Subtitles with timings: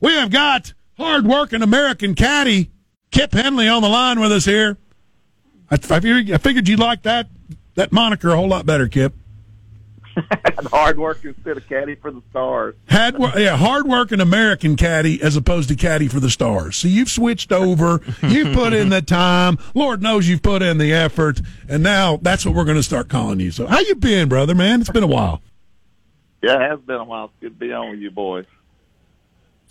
[0.00, 2.70] We have got hard-working American caddy
[3.10, 4.76] Kip Henley on the line with us here.
[5.70, 7.28] I, I, figured, you'd like that
[7.74, 9.14] that moniker a whole lot better, Kip.
[10.70, 12.74] hard work instead of caddy for the stars.
[12.86, 16.76] Had yeah, hard working American caddy as opposed to caddy for the stars.
[16.76, 18.00] So you've switched over.
[18.22, 19.58] you've put in the time.
[19.74, 23.08] Lord knows you've put in the effort, and now that's what we're going to start
[23.08, 23.50] calling you.
[23.50, 24.54] So how you been, brother?
[24.54, 25.42] Man, it's been a while.
[26.42, 27.26] Yeah, it has been a while.
[27.26, 28.46] It's good to be on with you boys.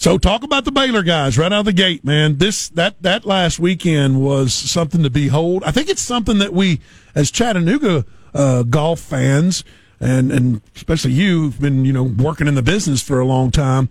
[0.06, 2.38] So talk about the Baylor guys right out of the gate, man.
[2.38, 5.64] This that that last weekend was something to behold.
[5.66, 6.80] I think it's something that we,
[7.16, 9.64] as Chattanooga uh, golf fans,
[10.00, 13.50] and and especially you, who've been you know working in the business for a long
[13.50, 13.90] time.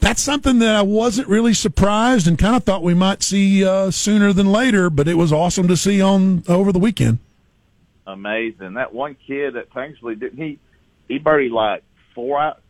[0.00, 3.90] That's something that I wasn't really surprised and kind of thought we might see uh,
[3.90, 7.20] sooner than later, but it was awesome to see on over the weekend.
[8.06, 8.74] Amazing!
[8.74, 10.58] That one kid that thankfully didn't he
[11.08, 12.60] he birdied like four out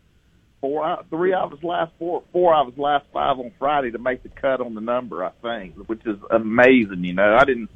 [0.65, 3.51] four out, three out of his last four, four out of his last five on
[3.59, 5.23] Friday to make the cut on the number.
[5.23, 7.03] I think, which is amazing.
[7.03, 7.69] You know, I didn't,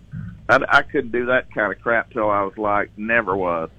[0.50, 3.70] I, I couldn't do that kind of crap till I was like never was.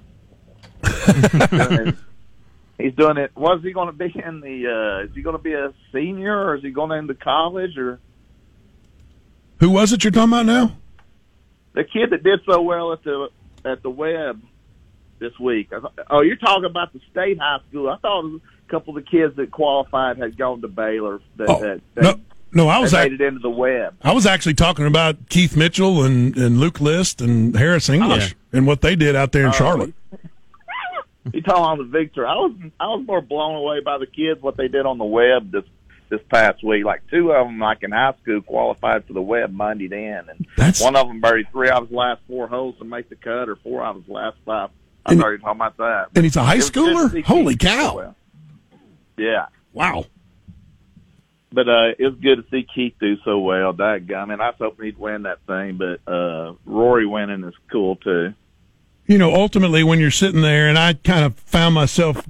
[2.77, 3.35] He's doing it.
[3.35, 5.01] Was he going to be in the?
[5.01, 7.99] uh Is he going to be a senior, or is he going into college, or?
[9.59, 10.77] Who was it you're talking about now?
[11.73, 13.27] The kid that did so well at the
[13.65, 14.41] at the web
[15.19, 15.71] this week.
[16.09, 17.89] Oh, you're talking about the state high school.
[17.89, 21.19] I thought it was couple of the kids that qualified had gone to Baylor.
[21.37, 22.19] That, oh, that, that no,
[22.53, 23.95] no, I was made it into the web.
[24.01, 28.57] I was actually talking about Keith Mitchell and, and Luke List and Harris English oh,
[28.57, 29.93] and what they did out there in uh, Charlotte.
[31.31, 32.25] You talking on the Victor?
[32.25, 35.05] I was I was more blown away by the kids what they did on the
[35.05, 35.65] web this
[36.09, 36.83] this past week.
[36.83, 40.47] Like two of them, like in high school, qualified for the web Monday then, and
[40.57, 40.81] That's...
[40.81, 43.55] one of them buried three of his last four holes to make the cut, or
[43.57, 44.69] four of his last five.
[45.05, 46.07] I am talking about that.
[46.15, 47.23] And he's a high schooler.
[47.23, 48.15] Holy cow!
[49.21, 49.45] Yeah.
[49.71, 50.05] Wow.
[51.53, 53.73] But uh, it was good to see Keith do so well.
[53.73, 57.43] That guy, I mean, I was hoping he'd win that thing, but uh, Rory winning
[57.43, 58.33] is cool too.
[59.05, 62.25] You know, ultimately, when you're sitting there, and I kind of found myself,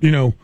[0.00, 0.34] you know,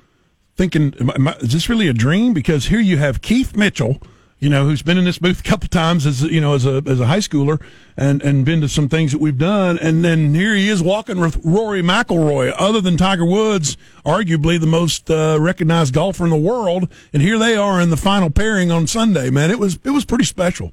[0.56, 0.92] thinking,
[1.40, 2.32] is this really a dream?
[2.32, 4.02] Because here you have Keith Mitchell
[4.40, 6.82] you know, who's been in this booth a couple times as you know as a
[6.86, 7.62] as a high schooler
[7.96, 11.20] and and been to some things that we've done, and then here he is walking
[11.20, 16.36] with Rory McIlroy, other than Tiger Woods, arguably the most uh, recognized golfer in the
[16.36, 19.28] world, and here they are in the final pairing on Sunday.
[19.28, 20.72] Man, it was it was pretty special.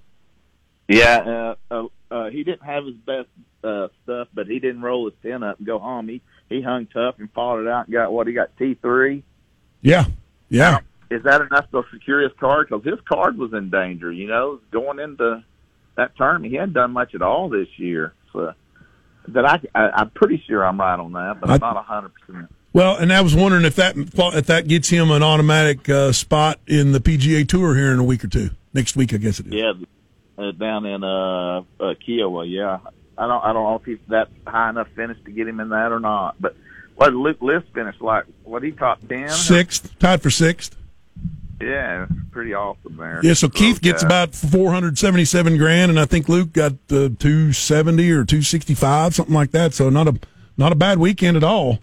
[0.87, 3.27] Yeah, uh, uh, uh he didn't have his best
[3.65, 6.07] uh, stuff, but he didn't roll his pin up and go home.
[6.07, 9.23] He he hung tough and fought it out and got what he got T three.
[9.81, 10.05] Yeah,
[10.47, 10.79] yeah
[11.09, 12.67] is that enough to secure his card?
[12.69, 14.11] Because his card was in danger.
[14.11, 15.43] You know, going into
[15.95, 18.13] that tournament, he hadn't done much at all this year.
[18.33, 18.53] So
[19.29, 22.13] that I, I am pretty sure I'm right on that, but I'm not a hundred
[22.15, 22.51] percent.
[22.73, 26.59] Well, and I was wondering if that if that gets him an automatic uh, spot
[26.67, 28.51] in the PGA Tour here in a week or two.
[28.73, 29.53] Next week, I guess it is.
[29.53, 29.73] Yeah,
[30.37, 32.45] uh, down in uh, uh, Kiawah.
[32.47, 32.79] Yeah,
[33.17, 35.69] I don't I don't know if he's that high enough finish to get him in
[35.69, 36.35] that or not.
[36.39, 36.55] But
[36.95, 38.25] what Luke List finished like?
[38.43, 39.29] What he top ten?
[39.29, 40.75] Sixth, tied for sixth.
[41.59, 43.19] Yeah, pretty awesome there.
[43.23, 48.23] Yeah, so Keith gets about 477 grand, and I think Luke got uh, 270 or
[48.25, 49.73] 265, something like that.
[49.73, 50.19] So not a
[50.55, 51.79] not a bad weekend at all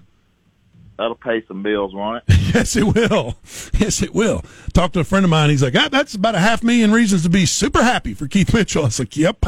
[0.97, 2.35] that'll pay some bills, won't it?
[2.55, 3.37] yes, it will.
[3.79, 4.45] Yes, it will.
[4.73, 5.51] Talked to a friend of mine.
[5.51, 8.55] He's like, ah, that's about a half million reasons to be super happy for Keith
[8.55, 8.83] Mitchell.
[8.83, 9.45] I was like, yep,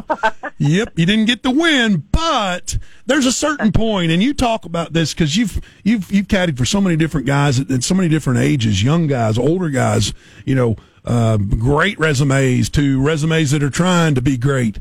[0.58, 0.92] yep.
[0.96, 5.14] You didn't get the win, but there's a certain point, and you talk about this
[5.14, 8.40] because you've you've you've caddied for so many different guys at, at so many different
[8.40, 10.12] ages, young guys, older guys.
[10.44, 14.78] You know, uh, great resumes to resumes that are trying to be great.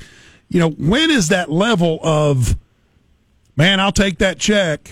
[0.49, 2.55] You know, when is that level of
[3.55, 3.79] man?
[3.79, 4.91] I'll take that check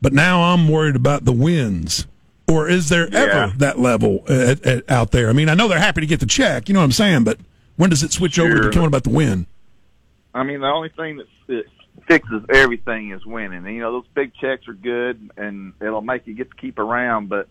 [0.00, 2.06] but now I'm worried about the wins.
[2.48, 3.18] Or is there yeah.
[3.18, 5.28] ever that level at, at, out there?
[5.28, 7.24] I mean, I know they're happy to get the check, you know what I'm saying,
[7.24, 7.38] but
[7.76, 8.46] when does it switch sure.
[8.46, 9.46] over to becoming about the win?
[10.32, 11.26] I mean, the only thing that,
[12.06, 13.64] fixes everything is winning.
[13.64, 16.78] And, you know, those big checks are good, and it'll make you get to keep
[16.78, 17.28] around.
[17.28, 17.48] But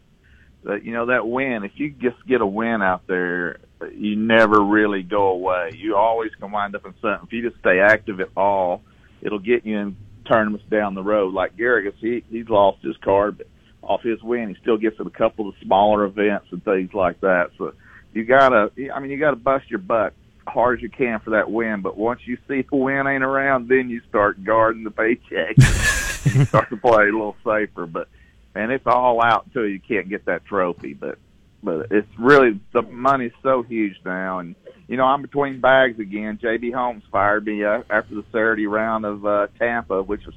[0.68, 3.60] uh, you know that win, if you just get a win out there,
[3.94, 5.72] you never really go away.
[5.76, 7.28] You always can wind up in something.
[7.28, 8.82] If you just stay active at all,
[9.22, 11.34] it'll get you in tournaments down the road.
[11.34, 13.48] Like Garrigus, he he's lost his card, but
[13.86, 17.22] off his win, he still gets in a couple of smaller events and things like
[17.22, 17.52] that.
[17.58, 17.74] So
[18.14, 20.14] you gotta, I mean, you gotta bust your butt
[20.48, 21.82] hard as you can for that win.
[21.82, 25.58] But once you see the win ain't around, then you start guarding the paycheck.
[26.26, 27.86] you start to play a little safer.
[27.86, 28.08] But
[28.54, 30.94] man, it's all out until you can't get that trophy.
[30.94, 31.18] But
[31.64, 34.56] but it's really the money's so huge now, and
[34.88, 36.40] you know I'm between bags again.
[36.42, 40.36] JB Holmes fired me uh, after the Saturday round of uh, Tampa, which was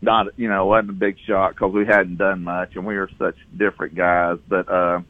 [0.00, 3.10] not you know wasn't a big shock because we hadn't done much and we were
[3.18, 4.38] such different guys.
[4.48, 5.00] But uh,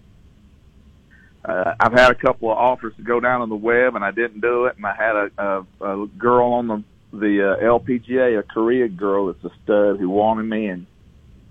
[1.44, 4.10] uh, I've had a couple of offers to go down on the web, and I
[4.10, 4.76] didn't do it.
[4.76, 9.32] And I had a, a, a girl on the the uh, LPGA, a Korea girl
[9.32, 10.86] that's a stud who wanted me, and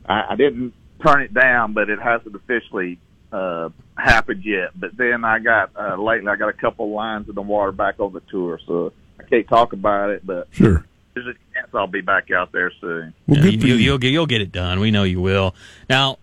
[0.05, 0.73] I, I didn't
[1.03, 2.99] turn it down, but it hasn't officially
[3.31, 4.79] uh, happened yet.
[4.79, 7.99] But then I got uh, lately, I got a couple lines in the water back
[7.99, 10.85] on the tour, so I can't talk about it, but sure.
[11.23, 13.13] There's a chance I'll be back out there soon.
[13.25, 13.75] Well, Yeah, you, for you.
[13.75, 14.79] You'll you'll get it done.
[14.79, 15.55] We know you will.
[15.89, 16.17] Now,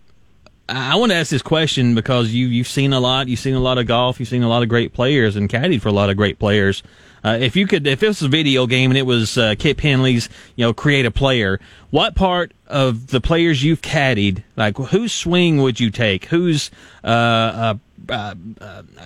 [0.68, 3.28] I want to ask this question because you you've seen a lot.
[3.28, 4.18] You've seen a lot of golf.
[4.18, 6.82] You've seen a lot of great players and caddied for a lot of great players.
[7.22, 9.80] Uh, if you could, if this was a video game and it was uh, Kip
[9.80, 11.58] Henley's, you know, create a player,
[11.90, 16.26] what part of the players you've caddied, like whose swing would you take?
[16.26, 16.70] Whose,
[17.02, 17.74] uh, uh,
[18.10, 18.34] uh,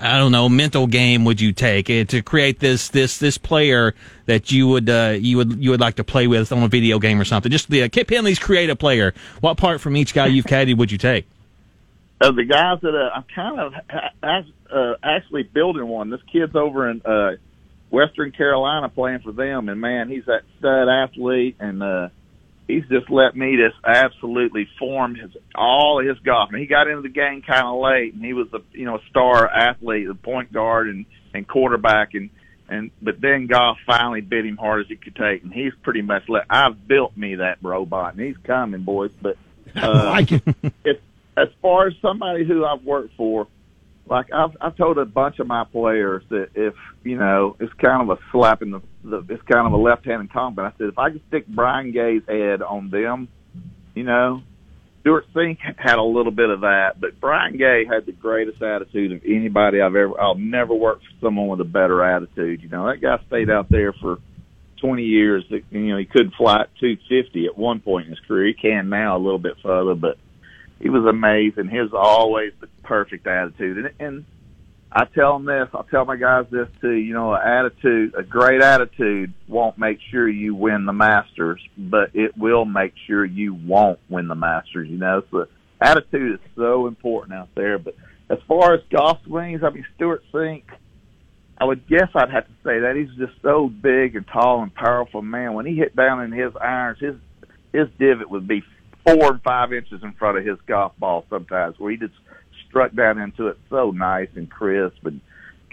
[0.00, 3.94] I don't know, mental game would you take uh, to create this this this player
[4.26, 6.99] that you would uh, you would you would like to play with on a video
[6.99, 7.50] game or something?
[7.50, 9.14] Just the uh, Kip Henley's create a player.
[9.40, 11.26] What part from each guy you've caddied would you take?
[12.20, 14.43] Of the guys that uh, I'm kind of ha-
[14.73, 16.11] uh, actually building one.
[16.11, 17.37] This kid's over in uh,
[17.91, 22.09] Western Carolina playing for them, and man, he's that stud athlete, and uh,
[22.67, 26.50] he's just let me just absolutely form his all of his golf.
[26.50, 28.97] And he got into the game kind of late, and he was a you know
[28.97, 32.31] a star athlete, a point guard and and quarterback, and
[32.69, 36.03] and but then golf finally bit him hard as he could take, and he's pretty
[36.03, 36.44] much let.
[36.50, 39.12] I've built me that robot, and he's coming, boys.
[39.20, 39.37] But
[39.76, 40.43] uh, I like it.
[40.85, 40.99] if,
[41.43, 43.46] as far as somebody who I've worked for,
[44.08, 46.75] like I've I've told a bunch of my players that if
[47.05, 50.32] you know it's kind of a slap in the, the it's kind of a left-handed
[50.32, 50.75] compliment.
[50.75, 53.29] I said if I could stick Brian Gay's head on them,
[53.94, 54.43] you know,
[55.00, 59.12] Stewart Cink had a little bit of that, but Brian Gay had the greatest attitude
[59.12, 60.20] of anybody I've ever.
[60.20, 62.62] I'll never work for someone with a better attitude.
[62.62, 64.19] You know, that guy stayed out there for
[64.81, 65.44] 20 years.
[65.50, 68.49] That You know, he could fly at 250 at one point in his career.
[68.49, 70.19] He can now a little bit further, but
[70.80, 71.69] he was amazing.
[71.69, 74.25] His always the perfect attitude, and, and
[74.90, 75.69] I tell them this.
[75.75, 76.92] I tell my guys this too.
[76.92, 82.10] You know, an attitude, a great attitude, won't make sure you win the Masters, but
[82.14, 84.88] it will make sure you won't win the Masters.
[84.88, 85.46] You know, so
[85.80, 87.78] attitude is so important out there.
[87.78, 87.96] But
[88.31, 90.64] as far as golf swings, I mean, Stewart Cink.
[91.60, 94.72] I would guess I'd have to say that he's just so big and tall and
[94.72, 95.22] powerful.
[95.22, 97.16] Man, when he hit down in his irons, his
[97.72, 98.62] his divot would be
[99.14, 102.14] four and five inches in front of his golf ball sometimes, where he just
[102.69, 105.20] struck down into it so nice and crisp and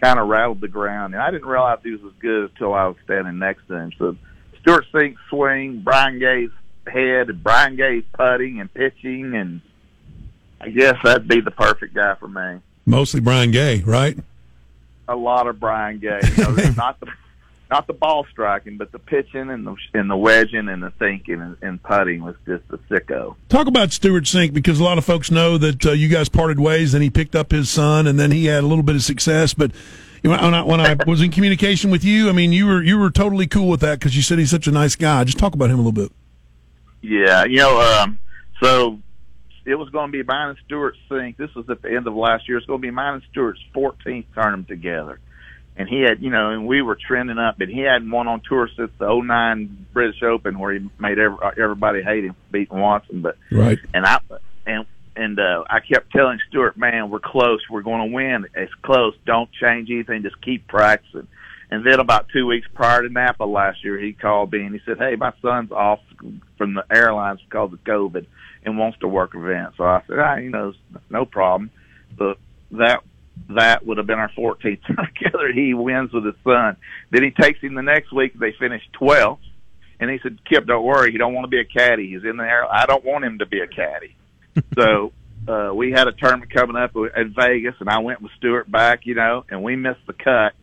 [0.02, 1.14] kind of rattled the ground.
[1.14, 3.92] And I didn't realize he was as good until I was standing next to him.
[3.98, 4.16] So
[4.62, 6.50] Stewart Cink's swing, Brian Gay's
[6.88, 9.62] head, and Brian Gay's putting and pitching, and
[10.62, 12.62] I guess that'd be the perfect guy for me.
[12.86, 14.18] Mostly Brian Gay, right?
[15.08, 16.20] A lot of Brian Gay.
[16.38, 17.08] You know, not the
[17.70, 21.42] not the ball striking, but the pitching and the and the wedging and the thinking
[21.42, 23.36] and, and putting was just a sicko.
[23.50, 26.60] Talk about Stewart Cink because a lot of folks know that uh, you guys parted
[26.60, 29.04] ways and he picked up his son and then he had a little bit of
[29.04, 29.54] success.
[29.54, 29.72] But
[30.24, 32.84] you know, when I, when I was in communication with you, I mean, you were
[32.84, 35.24] you were totally cool with that because you said he's such a nice guy.
[35.24, 36.12] Just talk about him a little bit.
[37.02, 38.18] Yeah, you know, um,
[38.62, 39.00] so
[39.66, 41.38] it was going to be mine and Stewart Cink.
[41.38, 42.58] This was at the end of last year.
[42.58, 45.20] It's going to be mine and Stewart's 14th tournament together.
[45.78, 48.42] And he had, you know, and we were trending up, but he hadn't won on
[48.48, 53.22] tour since the '09 British Open where he made every, everybody hate him beating Watson.
[53.22, 53.78] But Right.
[53.94, 54.20] and I
[54.66, 54.86] and
[55.18, 57.60] and uh, I kept telling Stewart, man, we're close.
[57.70, 58.46] We're going to win.
[58.56, 59.16] It's close.
[59.26, 60.24] Don't change anything.
[60.24, 61.28] Just keep practicing.
[61.72, 64.82] And then about two weeks prior to Napa last year, he called me and he
[64.86, 66.00] said, "Hey, my son's off
[66.58, 68.26] from the airlines because of COVID
[68.64, 70.74] and wants to work events." So I said, "Ah, you know,
[71.10, 71.72] no problem."
[72.18, 72.38] But
[72.72, 73.04] that
[73.50, 75.52] that would have been our 14th together.
[75.54, 76.78] He wins with his son.
[77.12, 78.34] Then he takes him the next week.
[78.38, 79.40] They finish 12th.
[80.00, 81.12] And he said, Kip, don't worry.
[81.12, 82.10] He don't want to be a caddy.
[82.10, 82.66] He's in there.
[82.66, 84.16] I don't want him to be a caddy.
[84.76, 85.14] so
[85.48, 89.06] uh, we had a tournament coming up in Vegas, and I went with Stewart back,
[89.06, 90.54] you know, and we missed the cut.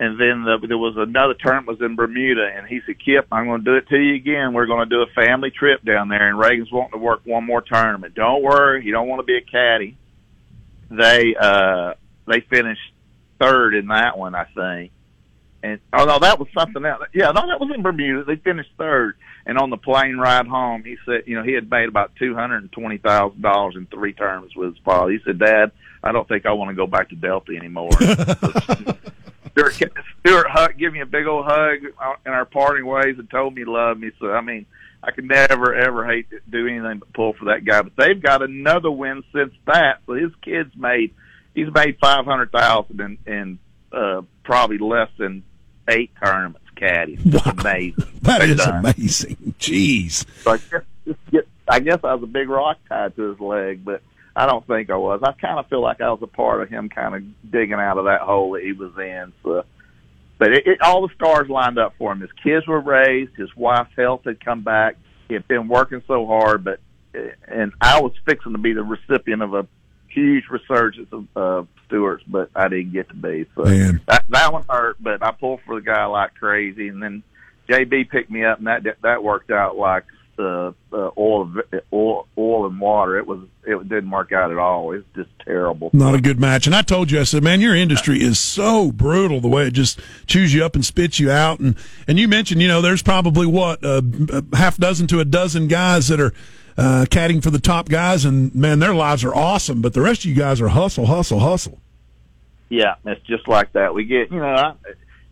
[0.00, 3.46] And then the, there was another tournament was in Bermuda, and he said, "Kip, I'm
[3.46, 4.52] going to do it to you again.
[4.52, 7.44] We're going to do a family trip down there, and Reagan's wanting to work one
[7.44, 8.14] more tournament.
[8.14, 9.96] Don't worry, you don't want to be a caddy."
[10.90, 11.94] They uh,
[12.26, 12.92] they finished
[13.38, 14.92] third in that one, I think.
[15.62, 17.04] And oh no, that was something else.
[17.14, 18.24] Yeah, no, that was in Bermuda.
[18.24, 21.70] They finished third, and on the plane ride home, he said, you know, he had
[21.70, 25.10] made about two hundred and twenty thousand dollars in three terms with his father.
[25.10, 25.72] He said, "Dad,
[26.02, 27.92] I don't think I want to go back to Delta anymore."
[29.52, 29.80] Stewart,
[30.20, 31.78] Stewart hug, give me a big old hug
[32.26, 34.10] in our parting ways and told me he loved me.
[34.18, 34.66] So I mean,
[35.06, 37.82] I could never ever hate to do anything but pull for that guy.
[37.82, 39.98] But they've got another win since that.
[40.06, 41.14] So his kids made
[41.54, 43.58] he's made five hundred thousand in in
[43.92, 45.42] uh, probably less than
[45.88, 46.60] eight tournaments.
[46.76, 47.52] Caddy, Wow.
[47.58, 48.04] amazing.
[48.22, 48.78] That is done.
[48.84, 49.54] amazing.
[49.60, 50.26] Jeez.
[50.42, 53.38] So I guess, just get, I guess I was a big rock tied to his
[53.38, 54.02] leg, but
[54.34, 55.20] I don't think I was.
[55.22, 57.98] I kind of feel like I was a part of him kind of digging out
[57.98, 59.32] of that hole that he was in.
[59.44, 59.64] So,
[60.38, 62.20] but it, it, all the stars lined up for him.
[62.20, 63.34] His kids were raised.
[63.36, 64.96] His wife's health had come back.
[65.28, 66.80] He had been working so hard, but
[67.46, 69.66] and I was fixing to be the recipient of a
[70.08, 73.46] huge resurgence of uh, Stewart's, but I didn't get to be.
[73.54, 74.00] So Man.
[74.06, 77.22] that that one hurt, but I pulled for the guy like crazy, and then
[77.68, 80.04] JB picked me up, and that that worked out like
[80.38, 81.52] uh, uh, oil,
[81.92, 83.18] oil, oil and water.
[83.18, 84.92] It was it didn't work out at all.
[84.92, 85.90] It's just terrible.
[85.92, 86.66] Not a good match.
[86.66, 89.40] And I told you, I said, man, your industry is so brutal.
[89.40, 91.60] The way it just chews you up and spits you out.
[91.60, 91.76] And
[92.06, 95.68] and you mentioned, you know, there's probably what a, a half dozen to a dozen
[95.68, 96.32] guys that are
[96.76, 99.80] uh, caddying for the top guys, and man, their lives are awesome.
[99.80, 101.78] But the rest of you guys are hustle, hustle, hustle.
[102.68, 103.94] Yeah, it's just like that.
[103.94, 104.74] We get, you know, I,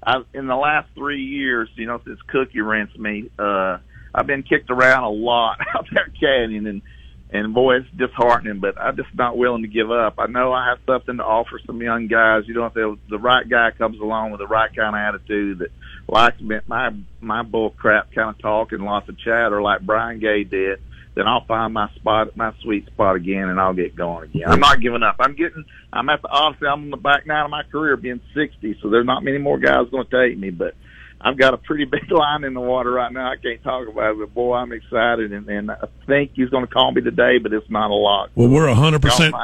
[0.02, 3.78] I in the last three years, you know, since Cookie rinsed me, uh,
[4.14, 6.83] I've been kicked around a lot out there caddying, and
[7.31, 8.61] and boy, it's disheartening.
[8.61, 10.14] But I'm just not willing to give up.
[10.19, 12.45] I know I have something to offer some young guys.
[12.47, 15.61] You know, if the, the right guy comes along with the right kind of attitude
[15.61, 15.71] that
[16.09, 16.90] likes my
[17.21, 20.81] my bull crap kind of talk and lots of chatter like Brian Gay did
[21.14, 24.45] then I'll find my spot, my sweet spot again, and I'll get going again.
[24.47, 25.16] I'm not giving up.
[25.21, 28.21] I'm getting, I'm at the, obviously I'm on the back nine of my career being
[28.35, 30.75] 60, so there's not many more guys going to take me, but
[31.24, 33.30] I've got a pretty big line in the water right now.
[33.30, 36.66] I can't talk about it, but boy, I'm excited, and, and I think he's going
[36.66, 38.30] to call me today, but it's not a lot.
[38.34, 39.34] Well, we're a hundred percent.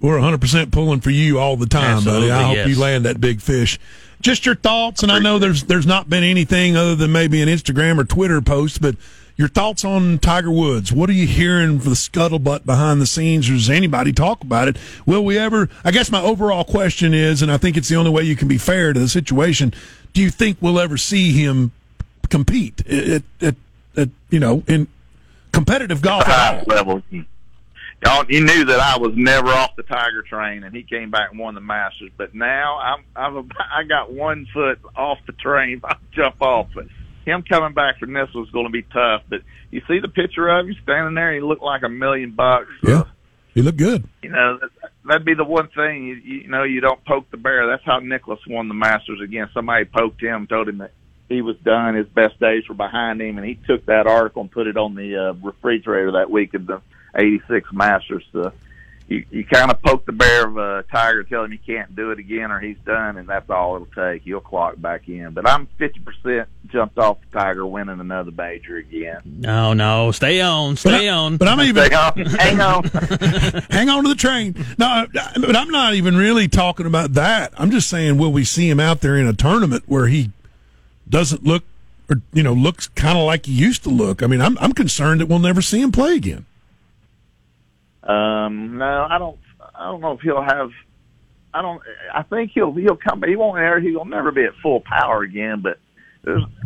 [0.00, 2.40] We're a hundred percent pulling for you all the time, Absolutely, buddy.
[2.40, 2.68] I hope yes.
[2.68, 3.78] you land that big fish.
[4.22, 7.48] Just your thoughts, and I know there's there's not been anything other than maybe an
[7.48, 8.96] Instagram or Twitter post, but
[9.36, 10.92] your thoughts on Tiger Woods?
[10.92, 13.48] What are you hearing for the scuttlebutt behind the scenes?
[13.48, 14.76] Or does anybody talk about it?
[15.04, 15.68] Will we ever?
[15.84, 18.48] I guess my overall question is, and I think it's the only way you can
[18.48, 19.74] be fair to the situation.
[20.12, 21.72] Do you think we'll ever see him
[22.30, 23.54] compete at, at,
[23.96, 24.88] at you know in
[25.52, 26.26] competitive golf?
[26.26, 27.02] at highest level.
[28.28, 31.38] You knew that I was never off the Tiger train, and he came back and
[31.40, 32.10] won the Masters.
[32.16, 35.80] But now I'm, I'm, a, I got one foot off the train.
[35.84, 36.86] I jump off, but
[37.26, 39.22] him coming back from this was going to be tough.
[39.28, 42.70] But you see the picture of him standing there, he looked like a million bucks.
[42.82, 43.02] Yeah,
[43.52, 44.08] he looked good.
[44.22, 44.70] You know, that-
[45.04, 46.06] that'd be the one thing.
[46.06, 47.66] You, you know, you don't poke the bear.
[47.66, 49.48] That's how Nicklaus won the Masters again.
[49.52, 50.92] Somebody poked him, told him that
[51.28, 51.94] he was done.
[51.96, 54.94] His best days were behind him, and he took that article and put it on
[54.94, 56.80] the uh, refrigerator that week of the
[57.14, 58.24] '86 Masters.
[58.32, 58.52] So
[59.08, 62.10] you, you kind of poke the bear of a Tiger, tell him he can't do
[62.10, 64.22] it again or he's done, and that's all it'll take.
[64.22, 65.30] He'll clock back in.
[65.30, 69.20] But I'm 50% jumped off the Tiger winning another major again.
[69.24, 71.36] No, no, stay on, But stay I- on.
[71.36, 72.84] But I'm even Hang on, hang on.
[73.70, 74.56] hang on to the train.
[74.78, 75.06] No,
[75.40, 77.52] but I'm not even really talking about that.
[77.56, 80.30] I'm just saying, will we see him out there in a tournament where he
[81.08, 81.62] doesn't look,
[82.10, 84.20] or you know, looks kind of like he used to look?
[84.22, 86.44] I mean, I'm I'm concerned that we'll never see him play again.
[88.06, 89.38] Um, no, I don't.
[89.74, 90.70] I don't know if he'll have.
[91.52, 91.82] I don't.
[92.14, 93.22] I think he'll he'll come.
[93.26, 93.58] He won't.
[93.58, 95.60] ever- He'll never be at full power again.
[95.62, 95.78] But.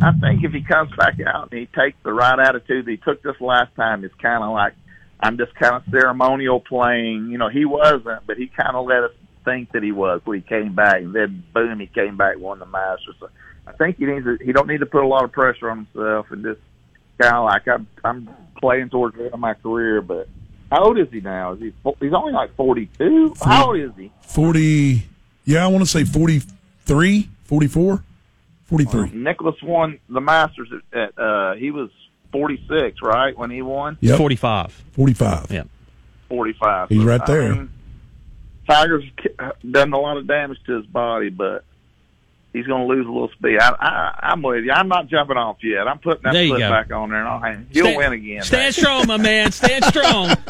[0.01, 2.97] I think if he comes back out and he takes the right attitude that he
[2.97, 4.73] took this last time, it's kind of like
[5.19, 7.27] I'm just kind of ceremonial playing.
[7.29, 9.11] You know, he wasn't, but he kind of let us
[9.45, 12.57] think that he was when he came back, and then boom, he came back won
[12.57, 13.15] the Masters.
[13.19, 13.29] So
[13.67, 14.25] I think he needs.
[14.25, 16.59] To, he don't need to put a lot of pressure on himself and just
[17.21, 17.85] kind of like I'm.
[18.03, 18.29] I'm
[18.59, 20.27] playing towards the end of my career, but.
[20.71, 21.51] How old is he now?
[21.53, 21.73] Is he?
[21.99, 23.35] He's only like forty-two.
[23.43, 24.09] How old is he?
[24.21, 25.03] Forty,
[25.45, 28.03] yeah, I want to say 43, 44,
[28.63, 29.09] 43.
[29.13, 31.89] Nicklaus won the Masters at, at uh, he was
[32.31, 34.71] forty-six, right, when he won Yeah, Forty-five.
[34.93, 35.51] 45.
[35.51, 35.63] Yeah.
[36.29, 36.87] forty-five.
[36.89, 37.53] He's So, right I there.
[37.55, 37.69] mean,
[38.69, 39.03] Tiger's
[39.69, 41.65] done a lot of damage to his body, but
[42.53, 43.57] he's going to lose a little speed.
[43.59, 44.71] I, I, I'm with you.
[44.71, 45.87] I'm not jumping off yet.
[45.87, 46.69] I'm putting that There foot go.
[46.69, 48.41] back on there, and I'll, hang- he'll Stand- win again.
[48.43, 49.51] Stand strong, my man.
[49.51, 50.35] Stand strong.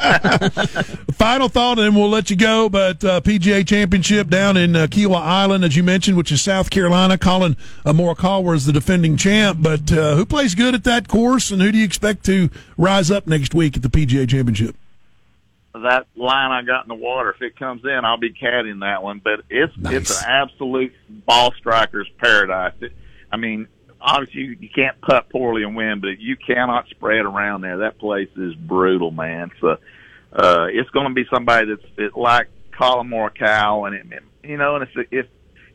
[1.14, 2.70] Final thought, and then we'll let you go.
[2.70, 6.70] But uh, PGA Championship down in uh, Kiawah Island, as you mentioned, which is South
[6.70, 7.18] Carolina.
[7.18, 7.56] Colin
[7.86, 9.60] uh, Morikawa is the defending champ.
[9.62, 13.12] But uh, who plays good at that course, and who do you expect to rise
[13.12, 14.76] up next week at the PGA Championship?
[15.74, 19.04] That line I got in the water, if it comes in, I'll be caddying that
[19.04, 19.22] one.
[19.24, 19.94] But it's Nice.
[19.94, 20.94] it's an absolute
[21.26, 22.74] ball striker's paradise.
[22.82, 22.94] It,
[23.32, 23.68] I mean,
[24.02, 27.80] obviously you, you can't putt poorly and win, but you cannot spread around there.
[27.80, 29.52] That place is brutal, man.
[29.62, 29.78] So
[30.34, 34.76] uh, it's going to be somebody that's it, like Colin Morikawa, and it, you know,
[34.76, 35.26] and if if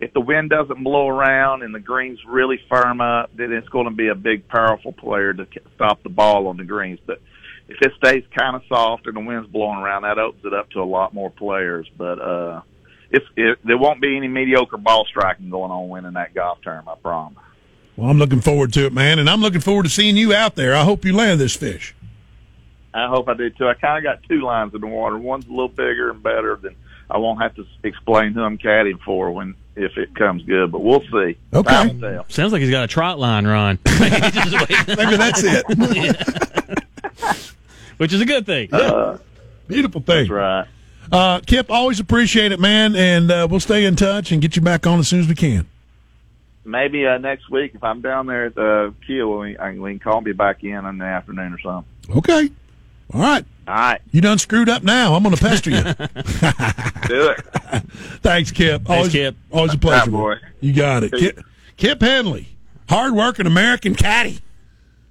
[0.00, 3.86] if the wind doesn't blow around and the greens really firm up, then it's going
[3.86, 7.00] to be a big, powerful player to stop the ball on the greens.
[7.06, 7.20] But
[7.68, 10.70] if it stays kind of soft and the wind's blowing around, that opens it up
[10.70, 11.88] to a lot more players.
[11.96, 12.60] But uh,
[13.10, 16.88] it's it, there won't be any mediocre ball striking going on winning that golf term.
[16.88, 17.38] I promise.
[17.96, 20.54] Well, I'm looking forward to it, man, and I'm looking forward to seeing you out
[20.54, 20.74] there.
[20.74, 21.94] I hope you land this fish.
[22.92, 23.68] I hope I do too.
[23.68, 25.18] I kind of got two lines in the water.
[25.18, 26.76] One's a little bigger and better than
[27.10, 30.72] I won't have to explain who I'm caddying for when if it comes good.
[30.72, 31.38] But we'll see.
[31.52, 31.70] Okay.
[31.70, 32.26] Time will tell.
[32.28, 33.78] Sounds like he's got a trot line, Ron.
[34.00, 36.84] Maybe that's it.
[37.96, 38.72] Which is a good thing.
[38.72, 39.18] Uh,
[39.68, 40.28] Beautiful thing.
[40.28, 40.66] that's right.
[41.10, 44.62] Uh, Kip, always appreciate it, man, and uh, we'll stay in touch and get you
[44.62, 45.66] back on as soon as we can.
[46.64, 49.98] Maybe uh, next week if I'm down there at uh, Kiel, we, I, we can
[50.00, 52.16] call me back in in the afternoon or something.
[52.18, 52.50] Okay.
[53.14, 53.44] All right.
[53.68, 55.14] All right, You done screwed up now.
[55.14, 55.82] I'm going to pester you.
[55.82, 57.40] do it.
[58.22, 58.88] Thanks, Kip.
[58.88, 59.34] Always, Kip.
[59.50, 60.10] Always a pleasure.
[60.10, 60.36] Boy.
[60.60, 61.12] You got it.
[61.12, 61.40] Kip,
[61.76, 62.46] Kip Henley,
[62.88, 64.38] hard-working American caddy.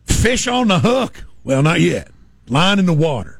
[0.05, 1.25] Fish on the hook.
[1.45, 2.09] Well, not yet.
[2.49, 3.39] Line in the water.